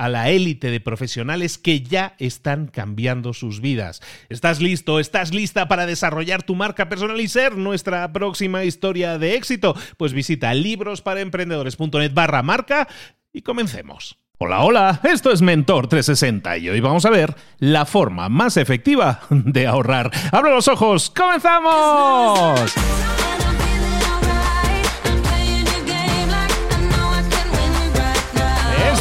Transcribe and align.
a 0.00 0.08
la 0.08 0.30
élite 0.30 0.70
de 0.70 0.80
profesionales 0.80 1.58
que 1.58 1.82
ya 1.82 2.14
están 2.18 2.68
cambiando 2.68 3.34
sus 3.34 3.60
vidas. 3.60 4.00
¿Estás 4.30 4.62
listo? 4.62 4.98
¿Estás 4.98 5.34
lista 5.34 5.68
para 5.68 5.84
desarrollar 5.84 6.42
tu 6.42 6.54
marca 6.54 6.88
personal 6.88 7.20
y 7.20 7.28
ser 7.28 7.58
nuestra 7.58 8.10
próxima 8.10 8.64
historia 8.64 9.18
de 9.18 9.34
éxito? 9.34 9.76
Pues 9.98 10.14
visita 10.14 10.54
librosparaemprendedores.net 10.54 12.14
barra 12.14 12.42
marca 12.42 12.88
y 13.30 13.42
comencemos. 13.42 14.16
Hola, 14.38 14.62
hola, 14.62 15.00
esto 15.04 15.32
es 15.32 15.42
Mentor 15.42 15.86
360 15.86 16.56
y 16.56 16.70
hoy 16.70 16.80
vamos 16.80 17.04
a 17.04 17.10
ver 17.10 17.36
la 17.58 17.84
forma 17.84 18.30
más 18.30 18.56
efectiva 18.56 19.20
de 19.28 19.66
ahorrar. 19.66 20.10
¡Abra 20.32 20.54
los 20.54 20.66
ojos! 20.66 21.10
¡Comenzamos! 21.10 22.72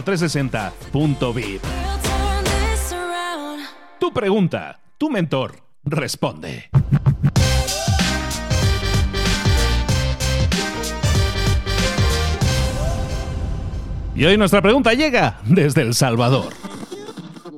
mentor360.vip. 0.00 1.62
Tu 3.98 4.12
pregunta, 4.12 4.80
tu 4.96 5.10
mentor 5.10 5.56
responde. 5.84 6.70
Y 14.14 14.24
hoy 14.24 14.36
nuestra 14.36 14.60
pregunta 14.60 14.92
llega 14.94 15.40
desde 15.44 15.82
El 15.82 15.94
Salvador. 15.94 16.52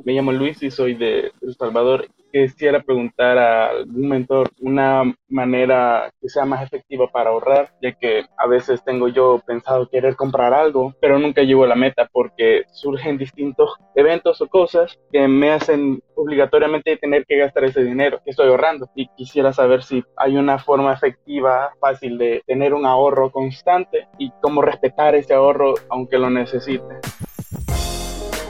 Me 0.04 0.12
llamo 0.12 0.32
Luis 0.32 0.62
y 0.62 0.70
soy 0.70 0.94
de 0.94 1.32
El 1.41 1.54
Salvador 1.56 2.08
quisiera 2.32 2.81
preguntar 2.81 3.38
a 3.38 3.69
algún 3.70 4.09
mentor 4.09 4.50
una 4.60 5.15
manera 5.28 6.12
que 6.20 6.28
sea 6.28 6.44
más 6.44 6.62
efectiva 6.62 7.06
para 7.12 7.31
ahorrar, 7.31 7.72
ya 7.82 7.93
que 7.93 8.25
a 8.37 8.47
veces 8.47 8.82
tengo 8.84 9.09
yo 9.09 9.41
pensado 9.47 9.88
querer 9.88 10.16
comprar 10.16 10.53
algo, 10.54 10.94
pero 11.00 11.19
nunca 11.19 11.43
llego 11.43 11.65
a 11.65 11.69
la 11.69 11.75
meta 11.75 12.09
porque 12.10 12.65
surgen 12.72 13.19
distintos 13.19 13.76
eventos 13.94 14.41
o 14.41 14.47
cosas 14.47 14.98
que 15.12 15.28
me 15.28 15.53
hacen 15.53 16.03
obligatoriamente 16.15 16.97
tener 16.97 17.25
que 17.26 17.38
gastar 17.38 17.65
ese 17.65 17.82
dinero 17.84 18.20
que 18.25 18.31
estoy 18.31 18.49
ahorrando. 18.49 18.88
Y 18.94 19.09
quisiera 19.16 19.53
saber 19.53 19.82
si 19.82 20.03
hay 20.16 20.37
una 20.37 20.59
forma 20.59 20.93
efectiva, 20.93 21.72
fácil 21.81 22.19
de 22.19 22.43
tener 22.47 22.75
un 22.75 22.87
ahorro 22.87 23.31
constante 23.31 24.09
y 24.19 24.31
cómo 24.41 24.62
respetar 24.62 25.14
ese 25.14 25.34
ahorro 25.34 25.75
aunque 25.91 26.19
lo 26.19 26.31
necesite. 26.31 27.00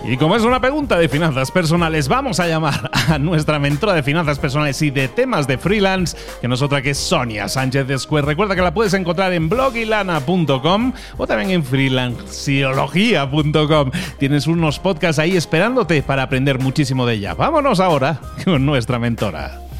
Y 0.05 0.17
como 0.17 0.35
es 0.35 0.43
una 0.43 0.61
pregunta 0.61 0.99
de 0.99 1.09
finanzas 1.09 1.53
personales, 1.53 2.09
vamos 2.09 2.41
a 2.41 2.49
llamar 2.49 2.91
a 2.93 3.19
nuestra 3.19 3.61
mentora 3.61 3.95
de 3.95 4.03
finanzas 4.03 4.39
personales 4.39 4.83
y 4.83 4.91
de 4.91 5.09
temas 5.09 5.47
de 5.47 5.57
freelance, 5.59 6.17
que 6.41 6.49
no 6.49 6.57
es 6.57 6.63
otra 6.63 6.83
que 6.83 6.93
Sonia 6.95 7.49
Sánchez 7.49 7.87
de. 7.87 7.97
Recuerda 8.23 8.57
que 8.57 8.63
la 8.63 8.75
puedes 8.75 8.95
encontrar 8.95 9.33
en 9.33 9.49
blogilana.com 9.49 10.93
o 11.17 11.27
también 11.27 11.51
en 11.51 11.63
freelanciología.com. 11.65 13.91
Tienes 14.19 14.49
unos 14.49 14.81
podcasts 14.81 15.21
ahí 15.21 15.37
esperándote 15.37 16.03
para 16.03 16.25
aprender 16.25 16.59
muchísimo 16.59 17.07
de 17.07 17.15
ella. 17.15 17.35
Vámonos 17.35 17.79
ahora 17.79 18.19
con 18.45 18.67
nuestra 18.67 18.99
mentora. 18.99 19.72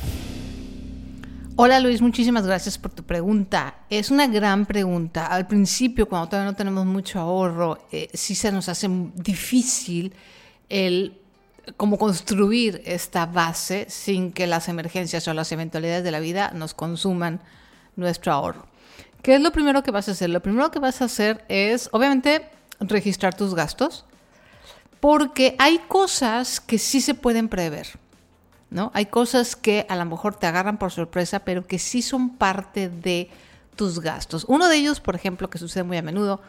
Hola 1.55 1.81
Luis, 1.81 2.01
muchísimas 2.01 2.47
gracias 2.47 2.79
por 2.79 2.93
tu 2.93 3.03
pregunta. 3.03 3.75
Es 3.91 4.11
una 4.11 4.27
gran 4.27 4.65
pregunta. 4.65 5.27
Al 5.27 5.47
principio, 5.47 6.09
cuando 6.09 6.31
todavía 6.31 6.51
no 6.51 6.57
tenemos 6.57 6.87
mucho 6.87 7.21
ahorro, 7.21 7.87
eh, 7.93 8.09
sí 8.15 8.35
se 8.35 8.51
nos 8.51 8.71
hace 8.71 8.89
difícil 9.17 10.15
el 10.71 11.21
cómo 11.77 11.99
construir 11.99 12.81
esta 12.87 13.27
base 13.27 13.85
sin 13.91 14.33
que 14.33 14.47
las 14.47 14.71
emergencias 14.71 15.29
o 15.29 15.35
las 15.35 15.53
eventualidades 15.53 16.03
de 16.03 16.11
la 16.11 16.21
vida 16.21 16.53
nos 16.55 16.73
consuman 16.73 17.43
nuestro 17.97 18.33
ahorro. 18.33 18.67
¿Qué 19.21 19.35
es 19.35 19.43
lo 19.43 19.53
primero 19.53 19.83
que 19.83 19.91
vas 19.91 20.09
a 20.09 20.13
hacer? 20.13 20.31
Lo 20.31 20.41
primero 20.41 20.71
que 20.71 20.79
vas 20.79 21.03
a 21.03 21.05
hacer 21.05 21.45
es, 21.49 21.91
obviamente, 21.93 22.49
registrar 22.81 23.35
tus 23.35 23.55
gastos, 23.55 24.07
porque 25.01 25.55
hay 25.59 25.81
cosas 25.87 26.61
que 26.61 26.79
sí 26.79 27.03
se 27.03 27.13
pueden 27.13 27.51
prever. 27.51 27.89
¿No? 28.73 28.91
Hay 28.95 29.07
cosas 29.07 29.55
que 29.55 29.87
a 29.89 29.97
lo 29.97 30.05
mejor 30.07 30.35
te 30.35 30.47
agarran 30.47 30.79
por 30.79 30.91
sorpresa, 30.91 31.41
pero 31.41 31.67
que 31.67 31.79
sí 31.79 32.03
son 32.03 32.31
parte 32.37 32.89
de 32.89 33.31
tus 33.77 34.01
gastos. 34.01 34.45
Uno 34.49 34.69
de 34.69 34.77
ellos, 34.77 35.01
por 35.01 35.15
ejemplo, 35.15 35.51
que 35.51 35.59
sucede 35.59 35.85
muy 35.85 35.99
a 35.99 36.03
menudo, 36.03 36.41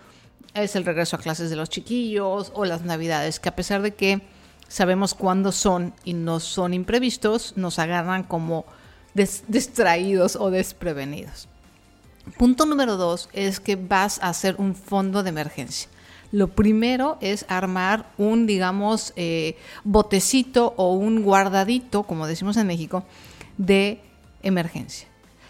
es 0.53 0.75
el 0.75 0.85
regreso 0.85 1.15
a 1.15 1.19
clases 1.19 1.49
de 1.49 1.55
los 1.55 1.69
chiquillos 1.69 2.51
o 2.55 2.65
las 2.65 2.83
navidades, 2.83 3.39
que 3.39 3.49
a 3.49 3.55
pesar 3.55 3.81
de 3.81 3.93
que 3.93 4.21
sabemos 4.67 5.13
cuándo 5.13 5.51
son 5.51 5.93
y 6.03 6.13
no 6.13 6.39
son 6.39 6.73
imprevistos, 6.73 7.53
nos 7.57 7.77
agarran 7.77 8.23
como 8.23 8.65
distraídos 9.13 10.35
o 10.35 10.49
desprevenidos. 10.49 11.47
Punto 12.37 12.65
número 12.65 12.95
dos 12.95 13.29
es 13.33 13.59
que 13.59 13.75
vas 13.75 14.19
a 14.23 14.29
hacer 14.29 14.55
un 14.57 14.75
fondo 14.75 15.23
de 15.23 15.29
emergencia. 15.29 15.89
Lo 16.33 16.47
primero 16.47 17.19
es 17.21 17.45
armar 17.47 18.11
un, 18.17 18.47
digamos, 18.47 19.13
eh, 19.15 19.55
botecito 19.83 20.73
o 20.77 20.95
un 20.95 21.21
guardadito, 21.21 22.03
como 22.03 22.25
decimos 22.25 22.57
en 22.57 22.65
México, 22.65 23.05
de 23.59 24.01
emergencia. 24.41 25.07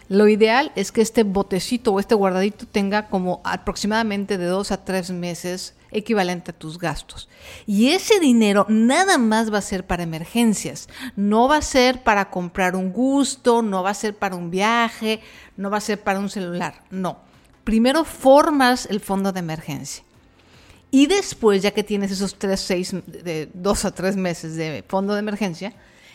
Lo 0.09 0.27
ideal 0.27 0.73
es 0.75 0.91
que 0.91 0.99
este 0.99 1.23
botecito 1.23 1.93
o 1.93 2.01
este 2.01 2.15
guardadito 2.15 2.67
tenga 2.67 3.07
como 3.07 3.39
aproximadamente 3.45 4.37
de 4.37 4.45
dos 4.45 4.73
a 4.73 4.83
tres 4.83 5.09
meses 5.09 5.73
equivalente 5.91 6.51
a 6.51 6.53
tus 6.53 6.77
gastos. 6.77 7.29
Y 7.65 7.91
ese 7.91 8.19
dinero 8.19 8.65
nada 8.67 9.17
más 9.17 9.53
va 9.53 9.59
a 9.59 9.61
ser 9.61 9.87
para 9.87 10.03
emergencias, 10.03 10.89
no 11.15 11.47
va 11.47 11.57
a 11.57 11.61
ser 11.61 12.03
para 12.03 12.29
comprar 12.29 12.75
un 12.75 12.91
gusto, 12.91 13.61
no 13.61 13.83
va 13.83 13.91
a 13.91 13.93
ser 13.93 14.17
para 14.17 14.35
un 14.35 14.51
viaje, 14.51 15.21
no 15.55 15.69
va 15.69 15.77
a 15.77 15.81
ser 15.81 16.01
para 16.01 16.19
un 16.19 16.29
celular, 16.29 16.83
no. 16.89 17.19
Primero 17.63 18.03
formas 18.03 18.85
el 18.87 18.99
fondo 18.99 19.31
de 19.31 19.39
emergencia. 19.39 20.03
Y 20.93 21.07
después, 21.07 21.63
ya 21.63 21.71
que 21.71 21.83
tienes 21.83 22.11
esos 22.11 22.35
tres, 22.35 22.59
seis, 22.59 22.95
dos 23.55 23.83
a 23.83 23.89
tres 23.89 24.15
meses 24.15 24.55
de 24.55 24.85
fondo 24.87 25.13
de 25.13 25.21
emergencia, 25.21 25.73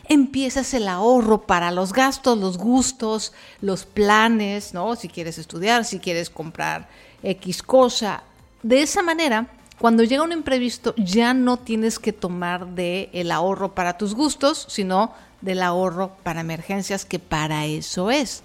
empiezas 0.08 0.72
el 0.72 0.86
ahorro 0.86 1.42
para 1.48 1.72
los 1.72 1.92
gastos, 1.92 2.38
los 2.38 2.58
gustos, 2.58 3.32
los 3.60 3.84
planes, 3.86 4.74
¿no? 4.74 4.94
Si 4.94 5.08
quieres 5.08 5.36
estudiar, 5.36 5.84
si 5.84 5.98
quieres 5.98 6.30
comprar 6.30 6.88
X 7.24 7.60
cosa. 7.64 8.22
De 8.62 8.80
esa 8.80 9.02
manera, 9.02 9.48
cuando 9.80 10.04
llega 10.04 10.22
un 10.22 10.30
imprevisto, 10.30 10.94
ya 10.96 11.34
no 11.34 11.56
tienes 11.56 11.98
que 11.98 12.12
tomar 12.12 12.68
de 12.68 13.10
ahorro 13.32 13.74
para 13.74 13.98
tus 13.98 14.14
gustos, 14.14 14.64
sino 14.68 15.12
del 15.40 15.60
ahorro 15.60 16.12
para 16.22 16.42
emergencias, 16.42 17.04
que 17.04 17.18
para 17.18 17.66
eso 17.66 18.12
es. 18.12 18.44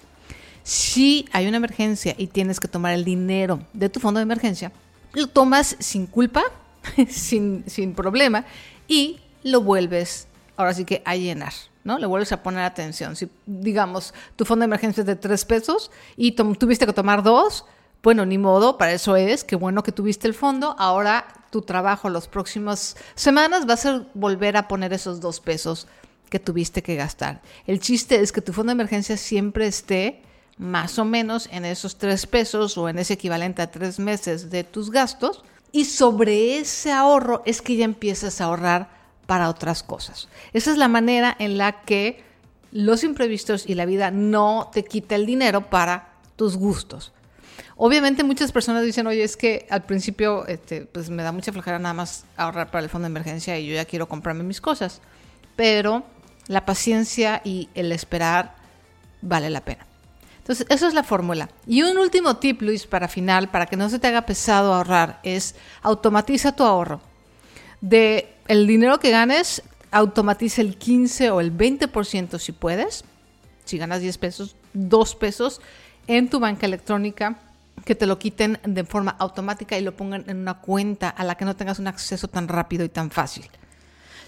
Si 0.64 1.28
hay 1.30 1.46
una 1.46 1.58
emergencia 1.58 2.16
y 2.18 2.26
tienes 2.26 2.58
que 2.58 2.66
tomar 2.66 2.92
el 2.92 3.04
dinero 3.04 3.60
de 3.72 3.88
tu 3.88 4.00
fondo 4.00 4.18
de 4.18 4.24
emergencia, 4.24 4.72
lo 5.14 5.28
tomas 5.28 5.76
sin 5.78 6.06
culpa, 6.06 6.42
sin, 7.08 7.64
sin 7.66 7.94
problema, 7.94 8.44
y 8.86 9.20
lo 9.42 9.62
vuelves 9.62 10.28
ahora 10.56 10.74
sí 10.74 10.84
que 10.84 11.02
a 11.04 11.16
llenar, 11.16 11.52
¿no? 11.82 11.98
Le 11.98 12.06
vuelves 12.06 12.32
a 12.32 12.42
poner 12.42 12.64
atención. 12.64 13.16
Si, 13.16 13.28
digamos, 13.46 14.14
tu 14.36 14.44
fondo 14.44 14.62
de 14.62 14.66
emergencia 14.66 15.00
es 15.00 15.06
de 15.06 15.16
tres 15.16 15.44
pesos 15.44 15.90
y 16.16 16.32
tuviste 16.32 16.86
que 16.86 16.92
tomar 16.92 17.22
dos, 17.22 17.64
bueno, 18.02 18.26
ni 18.26 18.38
modo, 18.38 18.76
para 18.76 18.92
eso 18.92 19.16
es, 19.16 19.44
qué 19.44 19.56
bueno 19.56 19.82
que 19.82 19.92
tuviste 19.92 20.28
el 20.28 20.34
fondo. 20.34 20.76
Ahora 20.78 21.26
tu 21.50 21.62
trabajo 21.62 22.10
las 22.10 22.28
próximas 22.28 22.96
semanas 23.14 23.66
va 23.68 23.74
a 23.74 23.78
ser 23.78 24.06
volver 24.14 24.56
a 24.56 24.68
poner 24.68 24.92
esos 24.92 25.20
dos 25.20 25.40
pesos 25.40 25.86
que 26.28 26.38
tuviste 26.38 26.82
que 26.82 26.96
gastar. 26.96 27.40
El 27.66 27.80
chiste 27.80 28.20
es 28.20 28.32
que 28.32 28.42
tu 28.42 28.52
fondo 28.52 28.70
de 28.70 28.74
emergencia 28.74 29.16
siempre 29.16 29.66
esté 29.66 30.22
más 30.56 30.98
o 30.98 31.04
menos 31.04 31.48
en 31.50 31.64
esos 31.64 31.96
tres 31.96 32.26
pesos 32.26 32.78
o 32.78 32.88
en 32.88 32.98
ese 32.98 33.14
equivalente 33.14 33.62
a 33.62 33.70
tres 33.70 33.98
meses 33.98 34.50
de 34.50 34.64
tus 34.64 34.90
gastos. 34.90 35.42
Y 35.72 35.86
sobre 35.86 36.58
ese 36.58 36.92
ahorro 36.92 37.42
es 37.46 37.60
que 37.60 37.76
ya 37.76 37.84
empiezas 37.84 38.40
a 38.40 38.44
ahorrar 38.44 38.88
para 39.26 39.48
otras 39.48 39.82
cosas. 39.82 40.28
Esa 40.52 40.70
es 40.70 40.76
la 40.76 40.88
manera 40.88 41.34
en 41.38 41.58
la 41.58 41.82
que 41.82 42.22
los 42.70 43.04
imprevistos 43.04 43.68
y 43.68 43.74
la 43.74 43.86
vida 43.86 44.10
no 44.10 44.70
te 44.72 44.84
quita 44.84 45.14
el 45.14 45.26
dinero 45.26 45.70
para 45.70 46.12
tus 46.36 46.56
gustos. 46.56 47.12
Obviamente 47.76 48.22
muchas 48.22 48.52
personas 48.52 48.84
dicen, 48.84 49.06
oye, 49.06 49.24
es 49.24 49.36
que 49.36 49.66
al 49.70 49.82
principio 49.82 50.46
este, 50.46 50.82
pues 50.82 51.10
me 51.10 51.22
da 51.22 51.32
mucha 51.32 51.52
flojera 51.52 51.78
nada 51.78 51.94
más 51.94 52.24
ahorrar 52.36 52.70
para 52.70 52.84
el 52.84 52.90
fondo 52.90 53.06
de 53.06 53.10
emergencia 53.10 53.58
y 53.58 53.66
yo 53.66 53.74
ya 53.74 53.84
quiero 53.84 54.08
comprarme 54.08 54.44
mis 54.44 54.60
cosas. 54.60 55.00
Pero 55.56 56.04
la 56.46 56.64
paciencia 56.64 57.40
y 57.44 57.68
el 57.74 57.90
esperar 57.90 58.54
vale 59.22 59.50
la 59.50 59.64
pena. 59.64 59.86
Entonces, 60.44 60.66
eso 60.68 60.86
es 60.86 60.92
la 60.92 61.02
fórmula. 61.02 61.48
Y 61.66 61.84
un 61.84 61.96
último 61.96 62.36
tip, 62.36 62.60
Luis, 62.60 62.86
para 62.86 63.08
final, 63.08 63.48
para 63.48 63.64
que 63.64 63.78
no 63.78 63.88
se 63.88 63.98
te 63.98 64.08
haga 64.08 64.26
pesado 64.26 64.74
ahorrar, 64.74 65.18
es 65.22 65.54
automatiza 65.80 66.54
tu 66.54 66.64
ahorro. 66.64 67.00
De 67.80 68.34
el 68.46 68.66
dinero 68.66 69.00
que 69.00 69.10
ganes, 69.10 69.62
automatiza 69.90 70.60
el 70.60 70.76
15 70.76 71.30
o 71.30 71.40
el 71.40 71.50
20% 71.56 72.38
si 72.38 72.52
puedes. 72.52 73.04
Si 73.64 73.78
ganas 73.78 74.02
10 74.02 74.18
pesos, 74.18 74.54
2 74.74 75.14
pesos 75.14 75.62
en 76.08 76.28
tu 76.28 76.40
banca 76.40 76.66
electrónica, 76.66 77.38
que 77.86 77.94
te 77.94 78.04
lo 78.04 78.18
quiten 78.18 78.60
de 78.64 78.84
forma 78.84 79.16
automática 79.18 79.78
y 79.78 79.82
lo 79.82 79.96
pongan 79.96 80.24
en 80.28 80.36
una 80.36 80.60
cuenta 80.60 81.08
a 81.08 81.24
la 81.24 81.36
que 81.36 81.46
no 81.46 81.56
tengas 81.56 81.78
un 81.78 81.86
acceso 81.86 82.28
tan 82.28 82.48
rápido 82.48 82.84
y 82.84 82.90
tan 82.90 83.10
fácil. 83.10 83.48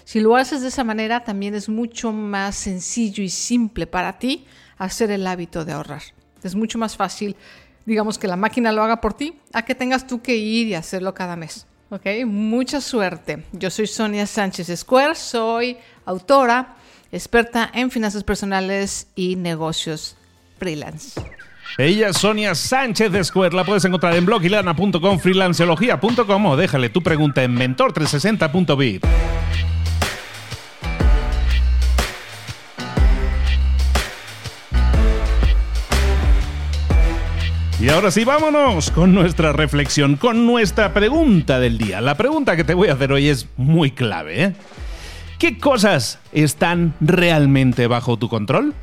Si 0.03 0.19
lo 0.19 0.35
haces 0.35 0.63
de 0.63 0.69
esa 0.69 0.83
manera, 0.83 1.23
también 1.23 1.53
es 1.53 1.69
mucho 1.69 2.11
más 2.11 2.55
sencillo 2.55 3.23
y 3.23 3.29
simple 3.29 3.85
para 3.85 4.17
ti 4.17 4.47
hacer 4.77 5.11
el 5.11 5.25
hábito 5.27 5.65
de 5.65 5.73
ahorrar. 5.73 6.03
Es 6.43 6.55
mucho 6.55 6.77
más 6.77 6.95
fácil, 6.95 7.35
digamos, 7.85 8.17
que 8.17 8.27
la 8.27 8.35
máquina 8.35 8.71
lo 8.71 8.83
haga 8.83 9.01
por 9.01 9.13
ti, 9.13 9.35
a 9.53 9.63
que 9.63 9.75
tengas 9.75 10.07
tú 10.07 10.21
que 10.21 10.35
ir 10.35 10.67
y 10.67 10.75
hacerlo 10.75 11.13
cada 11.13 11.35
mes. 11.35 11.65
Ok, 11.89 12.05
mucha 12.25 12.81
suerte. 12.81 13.43
Yo 13.53 13.69
soy 13.69 13.87
Sonia 13.87 14.27
Sánchez 14.27 14.77
Square, 14.79 15.15
soy 15.15 15.77
autora, 16.05 16.75
experta 17.11 17.71
en 17.73 17.91
finanzas 17.91 18.23
personales 18.23 19.07
y 19.15 19.37
negocios 19.37 20.17
freelance. 20.59 21.21
Ella 21.77 22.09
es 22.09 22.17
Sonia 22.17 22.55
Sánchez 22.55 23.11
de 23.11 23.23
Square. 23.23 23.55
La 23.55 23.63
puedes 23.63 23.85
encontrar 23.85 24.15
en 24.15 24.25
blogilana.com, 24.25 25.19
freelanceología.com 25.19 26.45
o 26.45 26.57
déjale 26.57 26.89
tu 26.89 27.01
pregunta 27.01 27.43
en 27.43 27.55
mentor360.bit. 27.55 29.05
Y 37.87 37.89
ahora 37.89 38.11
sí, 38.11 38.25
vámonos 38.25 38.91
con 38.91 39.13
nuestra 39.13 39.53
reflexión, 39.53 40.17
con 40.17 40.45
nuestra 40.45 40.93
pregunta 40.93 41.57
del 41.57 41.77
día. 41.77 42.01
La 42.01 42.17
pregunta 42.17 42.57
que 42.57 42.65
te 42.65 42.73
voy 42.73 42.89
a 42.89 42.93
hacer 42.95 43.13
hoy 43.13 43.29
es 43.29 43.47
muy 43.55 43.91
clave. 43.91 44.43
¿eh? 44.43 44.53
¿Qué 45.39 45.57
cosas 45.57 46.19
están 46.33 46.95
realmente 46.99 47.87
bajo 47.87 48.17
tu 48.17 48.27
control? 48.27 48.73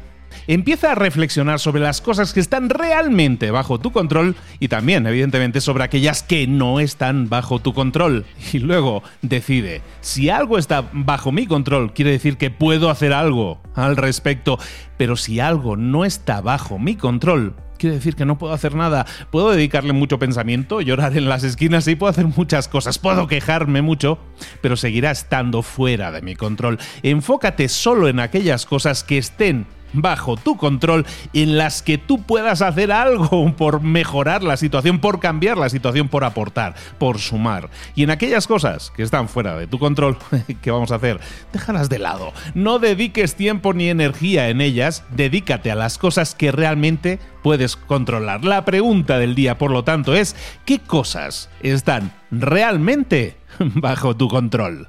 Empieza 0.46 0.92
a 0.92 0.94
reflexionar 0.94 1.60
sobre 1.60 1.82
las 1.82 2.00
cosas 2.00 2.32
que 2.32 2.40
están 2.40 2.70
realmente 2.70 3.50
bajo 3.50 3.78
tu 3.78 3.92
control 3.92 4.36
y 4.58 4.68
también, 4.68 5.06
evidentemente, 5.06 5.60
sobre 5.60 5.84
aquellas 5.84 6.22
que 6.22 6.46
no 6.46 6.80
están 6.80 7.28
bajo 7.28 7.58
tu 7.58 7.74
control. 7.74 8.24
Y 8.54 8.60
luego 8.60 9.02
decide, 9.20 9.82
si 10.00 10.30
algo 10.30 10.56
está 10.56 10.88
bajo 10.94 11.30
mi 11.30 11.46
control, 11.46 11.92
quiere 11.92 12.12
decir 12.12 12.38
que 12.38 12.50
puedo 12.50 12.88
hacer 12.88 13.12
algo 13.12 13.60
al 13.74 13.98
respecto. 13.98 14.58
Pero 14.96 15.16
si 15.16 15.40
algo 15.40 15.76
no 15.76 16.06
está 16.06 16.40
bajo 16.40 16.78
mi 16.78 16.96
control, 16.96 17.54
decir 17.90 18.16
que 18.16 18.24
no 18.24 18.38
puedo 18.38 18.52
hacer 18.52 18.74
nada. 18.74 19.06
Puedo 19.30 19.50
dedicarle 19.50 19.92
mucho 19.92 20.18
pensamiento, 20.18 20.80
llorar 20.80 21.16
en 21.16 21.28
las 21.28 21.44
esquinas 21.44 21.86
y 21.88 21.96
puedo 21.96 22.10
hacer 22.10 22.26
muchas 22.26 22.68
cosas. 22.68 22.98
Puedo 22.98 23.26
quejarme 23.26 23.82
mucho, 23.82 24.18
pero 24.60 24.76
seguirá 24.76 25.10
estando 25.10 25.62
fuera 25.62 26.12
de 26.12 26.22
mi 26.22 26.34
control. 26.36 26.78
Enfócate 27.02 27.68
solo 27.68 28.08
en 28.08 28.20
aquellas 28.20 28.66
cosas 28.66 29.04
que 29.04 29.18
estén 29.18 29.66
bajo 29.94 30.36
tu 30.36 30.56
control 30.56 31.06
en 31.32 31.56
las 31.56 31.82
que 31.82 31.98
tú 31.98 32.22
puedas 32.22 32.60
hacer 32.60 32.92
algo 32.92 33.52
por 33.56 33.80
mejorar 33.80 34.42
la 34.42 34.56
situación, 34.56 34.98
por 34.98 35.20
cambiar 35.20 35.56
la 35.56 35.68
situación, 35.68 36.08
por 36.08 36.24
aportar, 36.24 36.74
por 36.98 37.18
sumar. 37.18 37.70
Y 37.94 38.02
en 38.02 38.10
aquellas 38.10 38.46
cosas 38.46 38.92
que 38.94 39.02
están 39.02 39.28
fuera 39.28 39.56
de 39.56 39.66
tu 39.66 39.78
control, 39.78 40.18
¿qué 40.62 40.70
vamos 40.70 40.92
a 40.92 40.96
hacer? 40.96 41.20
Déjalas 41.52 41.88
de 41.88 41.98
lado. 41.98 42.32
No 42.54 42.78
dediques 42.78 43.36
tiempo 43.36 43.72
ni 43.72 43.88
energía 43.88 44.48
en 44.48 44.60
ellas, 44.60 45.04
dedícate 45.10 45.70
a 45.70 45.76
las 45.76 45.98
cosas 45.98 46.34
que 46.34 46.52
realmente 46.52 47.18
puedes 47.42 47.76
controlar. 47.76 48.44
La 48.44 48.64
pregunta 48.64 49.18
del 49.18 49.34
día, 49.34 49.58
por 49.58 49.70
lo 49.70 49.84
tanto, 49.84 50.14
es 50.14 50.36
¿qué 50.64 50.78
cosas 50.78 51.50
están 51.60 52.12
realmente 52.30 53.36
bajo 53.58 54.16
tu 54.16 54.28
control? 54.28 54.88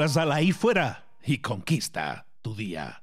Ahora 0.00 0.08
sal 0.08 0.32
ahí 0.32 0.52
fuera 0.52 1.04
y 1.22 1.40
conquista 1.42 2.24
tu 2.40 2.56
día. 2.56 3.02